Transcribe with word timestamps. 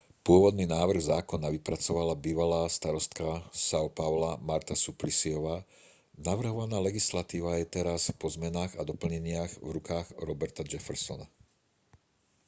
pôvodný 0.27 0.65
návrh 0.75 0.97
zákona 1.13 1.47
vypracovala 1.57 2.13
bývalá 2.25 2.61
starostka 2.77 3.27
são 3.69 3.85
paula 3.99 4.31
marta 4.49 4.73
suplicyová. 4.85 5.57
navrhovaná 6.27 6.77
legislatíva 6.89 7.51
je 7.61 7.65
teraz 7.77 8.01
po 8.21 8.25
zmenách 8.35 8.73
a 8.81 8.81
doplneniach 8.91 9.51
v 9.65 9.69
rukách 9.77 10.07
roberta 10.27 10.61
jeffersona 10.71 11.27